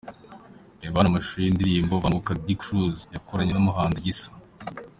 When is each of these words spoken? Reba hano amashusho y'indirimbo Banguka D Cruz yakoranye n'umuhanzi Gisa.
Reba 0.81 0.97
hano 0.99 1.09
amashusho 1.11 1.39
y'indirimbo 1.41 1.93
Banguka 2.03 2.31
D 2.45 2.47
Cruz 2.61 2.95
yakoranye 3.15 3.51
n'umuhanzi 3.53 4.03
Gisa. 4.05 4.29